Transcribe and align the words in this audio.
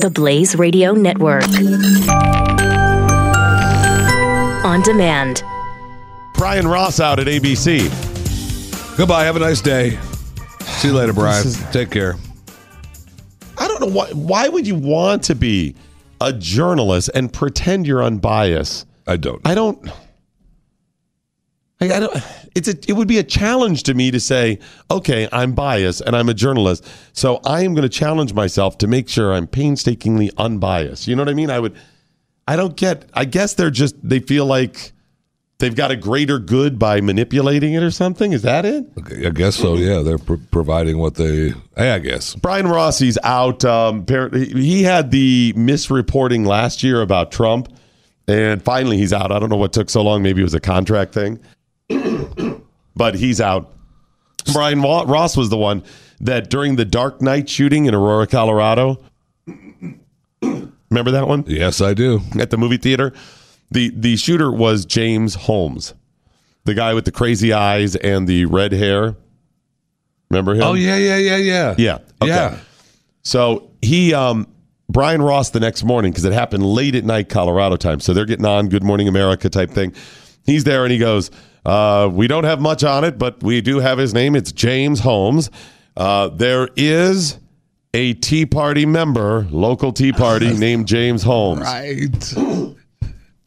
The 0.00 0.10
Blaze 0.10 0.56
Radio 0.56 0.92
Network. 0.92 1.44
On 4.64 4.80
demand. 4.82 5.42
Brian 6.34 6.66
Ross 6.66 7.00
out 7.00 7.18
at 7.18 7.26
ABC. 7.26 7.88
Goodbye. 8.96 9.24
Have 9.24 9.36
a 9.36 9.40
nice 9.40 9.60
day. 9.60 9.98
See 10.62 10.88
you 10.88 10.94
later, 10.94 11.12
Brian. 11.12 11.46
is- 11.46 11.62
Take 11.72 11.90
care. 11.90 12.16
I 13.58 13.68
don't 13.68 13.80
know 13.80 13.88
why. 13.88 14.06
Why 14.12 14.48
would 14.48 14.66
you 14.66 14.74
want 14.74 15.22
to 15.24 15.34
be 15.34 15.74
a 16.20 16.32
journalist 16.32 17.10
and 17.14 17.30
pretend 17.32 17.86
you're 17.86 18.02
unbiased? 18.02 18.86
I 19.06 19.16
don't. 19.16 19.40
I 19.44 19.54
don't. 19.54 19.78
I, 21.80 21.84
I 21.86 22.00
don't. 22.00 22.16
It's 22.54 22.68
a. 22.68 22.76
It 22.88 22.92
would 22.94 23.08
be 23.08 23.18
a 23.18 23.22
challenge 23.22 23.84
to 23.84 23.94
me 23.94 24.10
to 24.10 24.20
say, 24.20 24.58
okay, 24.90 25.28
I'm 25.32 25.52
biased 25.52 26.00
and 26.02 26.14
I'm 26.14 26.28
a 26.28 26.34
journalist, 26.34 26.86
so 27.12 27.40
I 27.44 27.62
am 27.62 27.74
going 27.74 27.82
to 27.82 27.88
challenge 27.88 28.34
myself 28.34 28.78
to 28.78 28.86
make 28.86 29.08
sure 29.08 29.32
I'm 29.32 29.46
painstakingly 29.46 30.30
unbiased. 30.36 31.06
You 31.06 31.16
know 31.16 31.22
what 31.22 31.30
I 31.30 31.34
mean? 31.34 31.50
I 31.50 31.58
would. 31.58 31.76
I 32.46 32.56
don't 32.56 32.76
get. 32.76 33.08
I 33.14 33.24
guess 33.24 33.54
they're 33.54 33.70
just. 33.70 33.96
They 34.02 34.20
feel 34.20 34.46
like 34.46 34.92
they've 35.60 35.76
got 35.76 35.90
a 35.90 35.96
greater 35.96 36.38
good 36.38 36.78
by 36.78 37.00
manipulating 37.00 37.74
it 37.74 37.82
or 37.82 37.90
something. 37.90 38.32
Is 38.32 38.42
that 38.42 38.64
it? 38.64 38.86
Okay, 38.98 39.26
I 39.26 39.30
guess 39.30 39.56
so. 39.56 39.74
Yeah, 39.74 40.00
they're 40.02 40.18
pro- 40.18 40.40
providing 40.50 40.98
what 40.98 41.14
they. 41.14 41.52
Hey, 41.76 41.92
I 41.92 41.98
guess. 42.00 42.34
Brian 42.34 42.66
Ross 42.66 43.00
is 43.00 43.18
out. 43.22 43.64
Um, 43.64 44.00
apparently, 44.00 44.46
he 44.46 44.82
had 44.82 45.12
the 45.12 45.54
misreporting 45.56 46.46
last 46.46 46.82
year 46.82 47.00
about 47.00 47.30
Trump, 47.30 47.72
and 48.26 48.62
finally 48.62 48.96
he's 48.96 49.12
out. 49.12 49.30
I 49.30 49.38
don't 49.38 49.50
know 49.50 49.56
what 49.56 49.72
took 49.72 49.88
so 49.88 50.02
long. 50.02 50.22
Maybe 50.22 50.40
it 50.40 50.44
was 50.44 50.54
a 50.54 50.60
contract 50.60 51.14
thing, 51.14 51.38
but 52.96 53.14
he's 53.14 53.40
out. 53.40 53.70
Brian 54.52 54.80
Ross 54.82 55.36
was 55.36 55.48
the 55.50 55.56
one 55.56 55.82
that 56.20 56.50
during 56.50 56.76
the 56.76 56.84
Dark 56.84 57.20
Knight 57.22 57.48
shooting 57.48 57.86
in 57.86 57.94
Aurora, 57.94 58.26
Colorado. 58.26 59.02
Remember 60.42 61.10
that 61.12 61.28
one 61.28 61.44
Yes, 61.46 61.80
I 61.80 61.94
do. 61.94 62.20
at 62.38 62.50
the 62.50 62.56
movie 62.56 62.76
theater? 62.76 63.12
The 63.70 63.90
the 63.94 64.16
shooter 64.16 64.50
was 64.50 64.84
James 64.84 65.34
Holmes, 65.34 65.94
the 66.64 66.74
guy 66.74 66.94
with 66.94 67.04
the 67.04 67.12
crazy 67.12 67.52
eyes 67.52 67.94
and 67.96 68.26
the 68.26 68.46
red 68.46 68.72
hair. 68.72 69.14
Remember 70.30 70.54
him? 70.54 70.62
Oh 70.62 70.74
yeah, 70.74 70.96
yeah, 70.96 71.16
yeah, 71.16 71.36
yeah. 71.36 71.74
Yeah. 71.78 71.94
Okay. 72.20 72.28
Yeah. 72.32 72.58
So 73.22 73.70
he, 73.82 74.12
um, 74.14 74.46
Brian 74.88 75.22
Ross, 75.22 75.50
the 75.50 75.60
next 75.60 75.84
morning 75.84 76.10
because 76.10 76.24
it 76.24 76.32
happened 76.32 76.64
late 76.66 76.94
at 76.96 77.04
night, 77.04 77.28
Colorado 77.28 77.76
time. 77.76 78.00
So 78.00 78.12
they're 78.12 78.24
getting 78.24 78.46
on 78.46 78.68
Good 78.68 78.82
Morning 78.82 79.06
America 79.06 79.48
type 79.48 79.70
thing. 79.70 79.92
He's 80.46 80.64
there 80.64 80.84
and 80.84 80.90
he 80.92 80.98
goes, 80.98 81.30
uh, 81.64 82.08
"We 82.12 82.26
don't 82.26 82.44
have 82.44 82.60
much 82.60 82.84
on 82.84 83.04
it, 83.04 83.18
but 83.18 83.42
we 83.42 83.60
do 83.60 83.78
have 83.78 83.98
his 83.98 84.14
name. 84.14 84.34
It's 84.36 84.52
James 84.52 85.00
Holmes. 85.00 85.50
Uh, 85.96 86.28
there 86.28 86.68
is 86.76 87.38
a 87.92 88.14
Tea 88.14 88.46
Party 88.46 88.86
member, 88.86 89.46
local 89.50 89.92
Tea 89.92 90.12
Party 90.12 90.52
named 90.58 90.86
James 90.86 91.22
Holmes. 91.22 91.62
Right. 91.62 92.34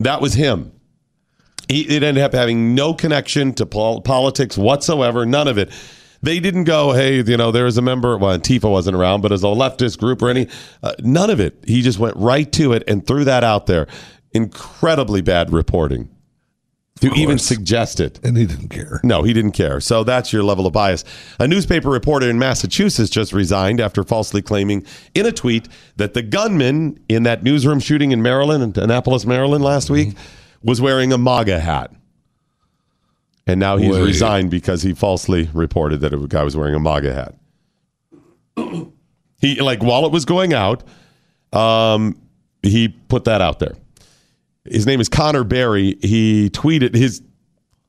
That 0.00 0.20
was 0.20 0.34
him. 0.34 0.72
He, 1.68 1.80
it 1.96 2.02
ended 2.02 2.22
up 2.22 2.32
having 2.32 2.74
no 2.74 2.94
connection 2.94 3.54
to 3.54 3.66
pol- 3.66 4.02
politics 4.02 4.56
whatsoever, 4.56 5.24
none 5.26 5.48
of 5.48 5.58
it. 5.58 5.72
They 6.22 6.40
didn't 6.40 6.64
go, 6.64 6.92
hey, 6.92 7.22
you 7.22 7.36
know, 7.36 7.50
there 7.50 7.66
is 7.66 7.78
a 7.78 7.82
member. 7.82 8.16
Well, 8.16 8.38
Antifa 8.38 8.70
wasn't 8.70 8.96
around, 8.96 9.20
but 9.20 9.32
as 9.32 9.42
a 9.42 9.46
leftist 9.46 9.98
group 9.98 10.22
or 10.22 10.30
any, 10.30 10.48
uh, 10.82 10.94
none 11.00 11.30
of 11.30 11.40
it. 11.40 11.56
He 11.66 11.82
just 11.82 11.98
went 11.98 12.16
right 12.16 12.50
to 12.52 12.72
it 12.72 12.84
and 12.86 13.06
threw 13.06 13.24
that 13.24 13.44
out 13.44 13.66
there. 13.66 13.86
Incredibly 14.32 15.22
bad 15.22 15.52
reporting 15.52 16.08
to 17.00 17.12
even 17.14 17.38
suggest 17.38 18.00
it. 18.00 18.18
And 18.22 18.36
he 18.36 18.46
didn't 18.46 18.68
care. 18.68 19.00
No, 19.04 19.22
he 19.22 19.32
didn't 19.32 19.52
care. 19.52 19.80
So 19.80 20.02
that's 20.02 20.32
your 20.32 20.42
level 20.42 20.66
of 20.66 20.72
bias. 20.72 21.04
A 21.38 21.46
newspaper 21.46 21.90
reporter 21.90 22.28
in 22.28 22.38
Massachusetts 22.38 23.10
just 23.10 23.32
resigned 23.32 23.80
after 23.80 24.02
falsely 24.02 24.40
claiming 24.40 24.86
in 25.14 25.26
a 25.26 25.32
tweet 25.32 25.68
that 25.96 26.14
the 26.14 26.22
gunman 26.22 26.98
in 27.08 27.24
that 27.24 27.42
newsroom 27.42 27.80
shooting 27.80 28.12
in 28.12 28.22
Maryland, 28.22 28.76
in 28.76 28.82
Annapolis, 28.82 29.26
Maryland 29.26 29.62
last 29.62 29.90
week, 29.90 30.16
was 30.62 30.80
wearing 30.80 31.12
a 31.12 31.18
MAGA 31.18 31.60
hat. 31.60 31.92
And 33.46 33.60
now 33.60 33.76
he's 33.76 33.92
Wait. 33.92 34.02
resigned 34.02 34.50
because 34.50 34.82
he 34.82 34.92
falsely 34.92 35.48
reported 35.52 36.00
that 36.00 36.12
a 36.12 36.18
guy 36.26 36.42
was 36.42 36.56
wearing 36.56 36.74
a 36.74 36.80
MAGA 36.80 37.12
hat. 37.12 37.34
He 39.38 39.60
like 39.60 39.82
while 39.82 40.06
it 40.06 40.12
was 40.12 40.24
going 40.24 40.54
out, 40.54 40.82
um, 41.52 42.20
he 42.62 42.88
put 42.88 43.24
that 43.24 43.40
out 43.40 43.58
there. 43.58 43.76
His 44.70 44.86
name 44.86 45.00
is 45.00 45.08
Conor 45.08 45.44
Berry. 45.44 45.96
He 46.00 46.50
tweeted 46.50 46.94
his 46.94 47.22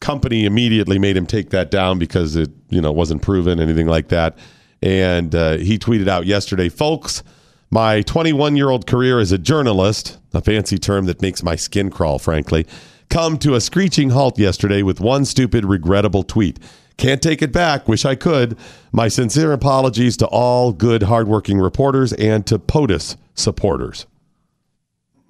company 0.00 0.44
immediately 0.44 0.98
made 0.98 1.16
him 1.16 1.26
take 1.26 1.50
that 1.50 1.70
down 1.70 1.98
because 1.98 2.36
it 2.36 2.50
you 2.68 2.80
know 2.80 2.92
wasn't 2.92 3.22
proven 3.22 3.60
anything 3.60 3.86
like 3.86 4.08
that. 4.08 4.38
And 4.82 5.34
uh, 5.34 5.56
he 5.56 5.78
tweeted 5.78 6.08
out 6.08 6.26
yesterday, 6.26 6.68
folks. 6.68 7.22
My 7.70 8.02
21 8.02 8.54
year 8.56 8.70
old 8.70 8.86
career 8.86 9.18
as 9.18 9.32
a 9.32 9.38
journalist, 9.38 10.18
a 10.32 10.40
fancy 10.40 10.78
term 10.78 11.06
that 11.06 11.20
makes 11.20 11.42
my 11.42 11.56
skin 11.56 11.90
crawl, 11.90 12.20
frankly, 12.20 12.66
come 13.08 13.36
to 13.38 13.54
a 13.54 13.60
screeching 13.60 14.10
halt 14.10 14.38
yesterday 14.38 14.82
with 14.82 15.00
one 15.00 15.24
stupid, 15.24 15.64
regrettable 15.64 16.22
tweet. 16.22 16.60
Can't 16.96 17.20
take 17.20 17.42
it 17.42 17.50
back. 17.50 17.88
Wish 17.88 18.04
I 18.04 18.14
could. 18.14 18.56
My 18.92 19.08
sincere 19.08 19.52
apologies 19.52 20.16
to 20.18 20.26
all 20.26 20.72
good, 20.72 21.04
hardworking 21.04 21.58
reporters 21.58 22.12
and 22.12 22.46
to 22.46 22.58
POTUS 22.58 23.16
supporters. 23.34 24.06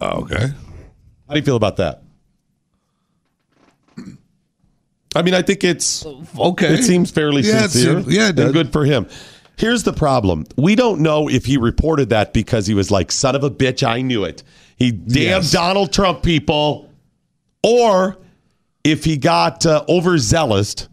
Okay. 0.03 0.49
How 1.29 1.35
do 1.35 1.41
you 1.41 1.45
feel 1.45 1.57
about 1.57 1.77
that? 1.77 2.03
I 5.17 5.23
mean, 5.23 5.35
I 5.35 5.43
think 5.43 5.63
it's 5.63 6.05
Okay. 6.39 6.75
it 6.75 6.83
seems 6.83 7.11
fairly 7.11 7.43
Yeah, 7.43 7.65
it 7.65 7.71
sincere. 7.71 8.03
seems- 8.03 8.15
yeah, 8.15 8.25
it 8.25 8.29
and 8.31 8.37
does. 8.37 8.53
good 8.53 8.73
for 8.73 8.85
him. 8.85 9.07
Here's 9.57 9.85
the 9.85 9.93
problem: 9.93 10.45
we 10.57 10.75
don't 10.75 11.01
know 11.01 11.29
if 11.29 11.45
he 11.47 11.57
reported 11.57 12.09
that 12.11 12.33
because 12.33 12.67
he 12.67 12.75
was 12.75 12.91
like, 12.91 13.13
"Son 13.13 13.37
of 13.37 13.45
a 13.45 13.51
bitch, 13.51 13.87
I 13.87 14.01
knew 14.03 14.25
it." 14.25 14.43
He 14.77 14.91
damn 14.91 15.43
Yes. 15.43 15.53
Donald 15.53 15.93
Trump 15.93 16.25
people, 16.25 16.91
or 17.63 18.17
if 18.83 19.05
he 19.05 19.17
got 19.17 19.65
uh, 19.65 19.85
overzealous, 19.89 20.89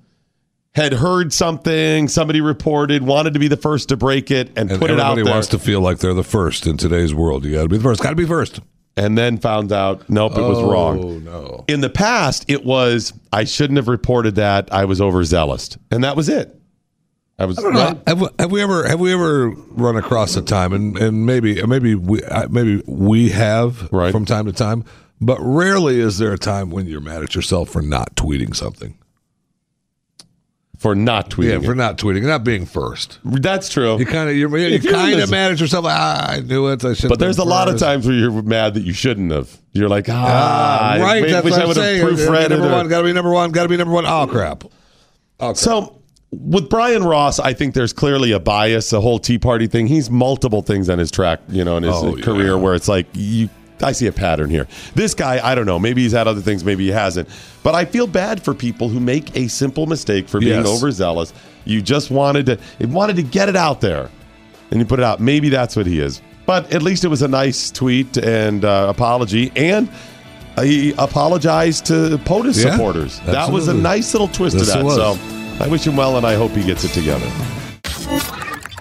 had 0.75 0.93
heard 0.93 1.33
something, 1.33 2.07
somebody 2.07 2.39
reported, 2.41 3.01
wanted 3.01 3.33
to 3.33 3.39
be 3.39 3.47
the 3.47 3.57
first 3.57 3.89
to 3.89 3.97
break 3.97 4.29
it, 4.29 4.51
and, 4.55 4.69
And 4.69 4.79
put 4.79 4.91
it 4.91 4.99
out 4.99 5.13
everybody 5.13 5.33
wants 5.33 5.47
to 5.49 5.59
feel 5.59 5.81
like 5.81 5.97
they're 5.97 6.13
the 6.13 6.23
first 6.23 6.67
in 6.67 6.77
today's 6.77 7.15
world. 7.15 7.43
You 7.43 7.53
got 7.53 7.63
to 7.63 7.69
be 7.69 7.77
the 7.77 7.83
first. 7.83 8.03
Got 8.03 8.11
to 8.11 8.15
be 8.15 8.25
first. 8.25 8.59
And 8.97 9.17
then 9.17 9.37
found 9.37 9.71
out, 9.71 10.09
nope, 10.09 10.33
it 10.37 10.41
was 10.41 10.61
wrong. 10.61 10.99
Oh 11.03 11.19
no. 11.19 11.65
In 11.67 11.81
the 11.81 11.89
past, 11.89 12.45
it 12.47 12.65
was 12.65 13.13
I 13.31 13.43
shouldn't 13.45 13.77
have 13.77 13.87
reported 13.87 14.35
that. 14.35 14.71
I 14.73 14.85
was 14.85 14.99
overzealous, 15.01 15.77
and 15.89 16.03
that 16.03 16.15
was 16.15 16.29
it. 16.29 16.57
I 17.39 17.45
was 17.45 17.57
right? 17.63 17.97
Have, 18.07 18.23
have 18.37 18.51
we 18.51 18.61
ever 18.61 18.87
have 18.87 18.99
we 18.99 19.11
ever 19.13 19.49
run 19.49 19.95
across 19.95 20.35
a 20.35 20.41
time 20.43 20.73
and, 20.73 20.95
and 20.97 21.25
maybe 21.25 21.65
maybe 21.65 21.95
we 21.95 22.21
uh, 22.23 22.47
maybe 22.49 22.83
we 22.85 23.29
have 23.29 23.91
Right. 23.91 24.11
from 24.11 24.25
time 24.25 24.45
to 24.45 24.51
time, 24.53 24.83
but 25.19 25.39
rarely 25.41 25.99
is 25.99 26.19
there 26.19 26.33
a 26.33 26.37
time 26.37 26.69
when 26.69 26.85
you're 26.85 27.01
mad 27.01 27.23
at 27.23 27.33
yourself 27.33 27.69
for 27.69 27.81
not 27.81 28.15
tweeting 28.15 28.55
something. 28.55 28.95
For 30.81 30.95
not 30.95 31.29
tweeting. 31.29 31.61
Yeah, 31.61 31.65
for 31.67 31.73
it. 31.73 31.75
not 31.75 31.99
tweeting, 31.99 32.23
not 32.23 32.43
being 32.43 32.65
first. 32.65 33.19
That's 33.23 33.69
true. 33.69 33.99
You 33.99 34.05
kind 34.07 34.29
of 34.31 34.35
you're, 34.35 34.49
you're 34.57 34.69
you're 34.79 34.91
kind 34.91 35.19
of 35.19 35.29
mad 35.29 35.51
at 35.51 35.59
yourself. 35.59 35.85
Ah, 35.87 36.31
I 36.31 36.39
knew 36.39 36.69
it. 36.69 36.83
I 36.83 36.93
should. 36.93 37.09
but 37.09 37.19
there's 37.19 37.37
a 37.37 37.43
lot 37.43 37.69
of 37.69 37.77
times 37.79 38.07
where 38.07 38.15
you're 38.15 38.41
mad 38.41 38.73
that 38.73 38.81
you 38.83 38.91
shouldn't 38.93 39.31
have. 39.31 39.55
You're 39.73 39.89
like, 39.89 40.07
ah, 40.09 40.13
Ah, 40.27 40.91
I 40.93 40.99
right. 40.99 41.21
wish 41.21 41.31
That's 41.31 41.45
I 41.45 41.49
what 41.51 41.61
I'm 41.61 41.67
would 41.67 41.77
have 41.77 41.85
saying. 41.85 42.05
proofread 42.07 42.45
it. 42.45 42.49
Number 42.49 42.67
or- 42.67 42.71
one, 42.71 42.87
got 42.89 42.97
to 42.97 43.03
be 43.03 43.13
number 43.13 43.31
one. 43.31 43.51
Got 43.51 43.63
to 43.63 43.69
be 43.69 43.77
number 43.77 43.93
one. 43.93 44.05
Oh 44.07 44.25
crap. 44.25 44.63
Okay. 45.39 45.53
So 45.53 46.01
with 46.31 46.67
Brian 46.69 47.03
Ross, 47.03 47.39
I 47.39 47.53
think 47.53 47.75
there's 47.75 47.93
clearly 47.93 48.31
a 48.31 48.39
bias, 48.39 48.91
a 48.91 49.01
whole 49.01 49.19
Tea 49.19 49.37
Party 49.37 49.67
thing. 49.67 49.85
He's 49.85 50.09
multiple 50.09 50.61
things 50.63 50.89
on 50.89 50.97
his 50.97 51.11
track, 51.11 51.41
you 51.49 51.63
know, 51.63 51.77
in 51.77 51.83
his 51.83 51.93
Oh, 51.95 52.15
career 52.17 52.47
yeah. 52.49 52.53
where 52.55 52.73
it's 52.73 52.87
like 52.87 53.05
you. 53.13 53.49
I 53.83 53.91
see 53.93 54.07
a 54.07 54.11
pattern 54.11 54.49
here. 54.49 54.67
This 54.95 55.13
guy, 55.13 55.39
I 55.45 55.55
don't 55.55 55.65
know. 55.65 55.79
Maybe 55.79 56.01
he's 56.03 56.11
had 56.11 56.27
other 56.27 56.41
things. 56.41 56.63
Maybe 56.63 56.85
he 56.85 56.91
hasn't. 56.91 57.27
But 57.63 57.75
I 57.75 57.85
feel 57.85 58.07
bad 58.07 58.43
for 58.43 58.53
people 58.53 58.89
who 58.89 58.99
make 58.99 59.35
a 59.35 59.47
simple 59.47 59.85
mistake 59.85 60.27
for 60.29 60.39
being 60.39 60.59
Yes. 60.63 60.67
overzealous. 60.67 61.33
You 61.65 61.81
just 61.81 62.09
wanted 62.11 62.45
to, 62.47 62.87
wanted 62.87 63.15
to 63.17 63.23
get 63.23 63.49
it 63.49 63.55
out 63.55 63.81
there, 63.81 64.09
and 64.71 64.79
you 64.79 64.85
put 64.85 64.99
it 64.99 65.05
out. 65.05 65.19
Maybe 65.19 65.49
that's 65.49 65.75
what 65.75 65.85
he 65.85 65.99
is. 65.99 66.21
But 66.45 66.73
at 66.73 66.81
least 66.81 67.03
it 67.03 67.07
was 67.07 67.21
a 67.21 67.27
nice 67.27 67.69
tweet 67.71 68.17
and 68.17 68.65
uh, 68.65 68.87
apology, 68.89 69.51
and 69.55 69.89
he 70.59 70.93
apologized 70.97 71.85
to 71.85 72.17
POTUS 72.25 72.63
Yeah, 72.63 72.71
supporters. 72.71 73.19
That 73.21 73.51
was 73.51 73.67
a 73.67 73.73
nice 73.73 74.13
little 74.13 74.27
twist 74.27 74.57
Yes, 74.57 74.71
to 74.73 74.83
that. 74.83 74.89
So 74.91 75.63
I 75.63 75.67
wish 75.67 75.85
him 75.85 75.95
well, 75.95 76.17
and 76.17 76.25
I 76.25 76.35
hope 76.35 76.51
he 76.51 76.63
gets 76.65 76.83
it 76.83 76.89
together. 76.93 77.29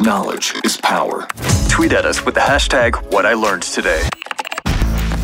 Knowledge 0.00 0.54
is 0.64 0.78
power. 0.78 1.28
Tweet 1.68 1.92
at 1.92 2.06
us 2.06 2.24
with 2.24 2.34
the 2.34 2.40
hashtag 2.40 3.12
what 3.12 3.26
I 3.26 3.34
learned 3.34 3.62
today. 3.62 4.02